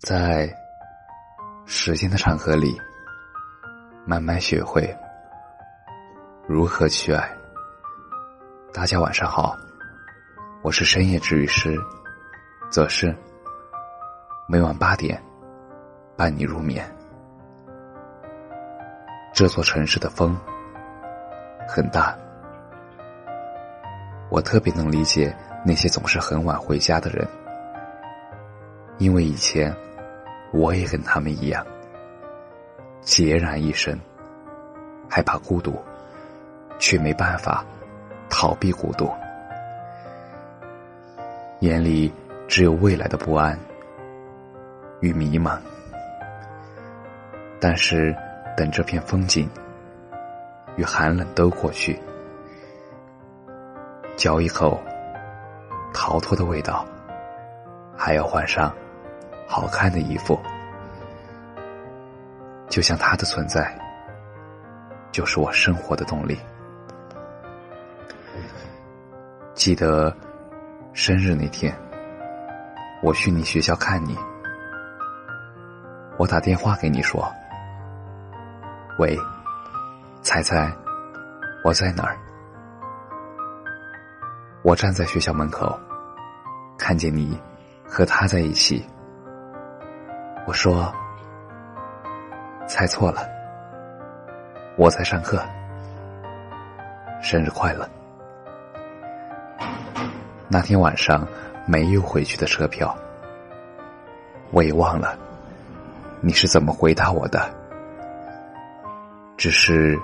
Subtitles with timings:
[0.00, 0.50] 在
[1.66, 2.74] 时间的长河里，
[4.06, 4.96] 慢慢学会
[6.48, 7.30] 如何去爱。
[8.72, 9.54] 大家晚上好，
[10.62, 11.78] 我是深夜治愈师
[12.70, 13.14] 则是
[14.48, 15.22] 每晚八点
[16.16, 16.90] 伴你入眠。
[19.34, 20.34] 这座城市的风
[21.68, 22.16] 很大，
[24.30, 27.28] 我特别能理解那些总是很晚回家的人。
[28.96, 29.74] 因为以前，
[30.52, 31.64] 我也跟他们一样，
[33.02, 33.98] 孑然一身，
[35.08, 35.80] 害怕孤独，
[36.78, 37.64] 却没办法
[38.28, 39.10] 逃避孤独，
[41.60, 42.12] 眼里
[42.48, 43.58] 只有未来的不安
[45.00, 45.58] 与迷茫。
[47.60, 48.16] 但是，
[48.56, 49.48] 等这片风景
[50.76, 52.00] 与寒冷都过去，
[54.16, 54.80] 嚼一口
[55.92, 56.84] 逃脱的味道，
[57.96, 58.74] 还要换上。
[59.52, 60.40] 好看的衣服，
[62.68, 63.76] 就像他的存在，
[65.10, 66.38] 就是我生活的动力。
[69.52, 70.16] 记得
[70.92, 71.76] 生日那天，
[73.02, 74.16] 我去你学校看你，
[76.16, 77.28] 我打电话给你说
[79.00, 79.18] ：“喂，
[80.22, 80.72] 猜猜
[81.64, 82.16] 我在哪儿？”
[84.62, 85.76] 我站在学校门口，
[86.78, 87.36] 看见你
[87.84, 88.86] 和他在一起。
[90.50, 90.92] 我说
[92.66, 93.22] ：“猜错了，
[94.76, 95.40] 我在上课。
[97.22, 97.88] 生日快乐！”
[100.50, 101.24] 那天晚上
[101.68, 102.92] 没有回去的车票，
[104.50, 105.16] 我也忘了
[106.20, 107.48] 你是怎么回答我的，
[109.36, 109.96] 只是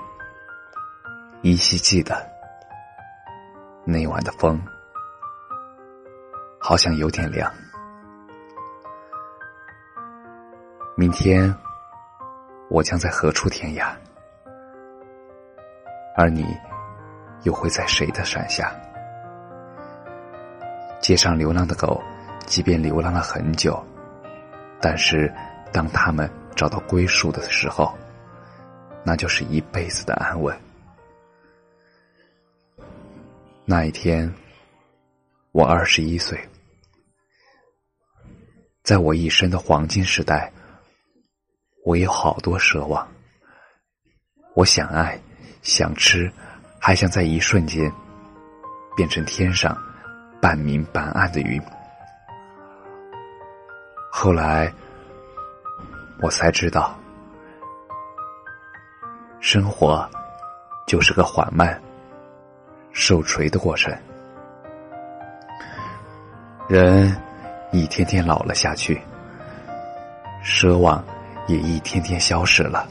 [1.41, 2.25] 依稀记得
[3.83, 4.57] 那晚的风
[6.57, 7.51] 好像有点凉。
[10.99, 11.55] 明天，
[12.71, 13.95] 我将在何处天涯？
[16.15, 16.43] 而你，
[17.43, 18.75] 又会在谁的山下？
[20.99, 22.01] 街上流浪的狗，
[22.47, 23.79] 即便流浪了很久，
[24.81, 25.31] 但是
[25.71, 27.95] 当他们找到归宿的时候，
[29.03, 30.59] 那就是一辈子的安稳。
[33.65, 34.33] 那一天，
[35.51, 36.43] 我二十一岁，
[38.81, 40.51] 在我一生的黄金时代。
[41.87, 43.07] 我有好多奢望，
[44.55, 45.17] 我想爱，
[45.61, 46.29] 想吃，
[46.77, 47.89] 还想在一瞬间
[48.93, 49.73] 变成天上
[50.41, 51.61] 半明半暗的云。
[54.11, 54.69] 后来
[56.21, 56.93] 我才知道，
[59.39, 60.05] 生活
[60.87, 61.81] 就是个缓慢
[62.91, 63.97] 受锤的过程，
[66.67, 67.15] 人
[67.71, 69.01] 一天天老了下去，
[70.43, 71.01] 奢望。
[71.47, 72.87] 也一天天消失了，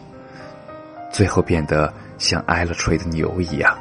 [1.13, 3.79] 最后变得像挨了锤的牛一样。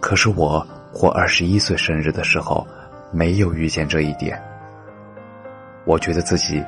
[0.00, 2.66] 可是我过二十一岁生日的时候，
[3.10, 4.40] 没有遇见这一点。
[5.84, 6.62] 我觉得自己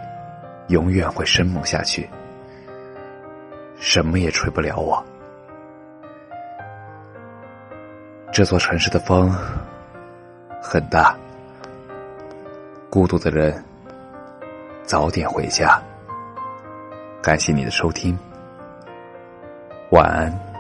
[0.69, 2.09] 永远会生猛下去，
[3.79, 5.05] 什么也吹不了我。
[8.33, 9.31] 这座城市的风
[10.61, 11.17] 很大，
[12.91, 13.63] 孤独的人。
[14.85, 15.81] 早点回家。
[17.23, 18.19] 感谢你的收听，
[19.91, 20.54] 晚安。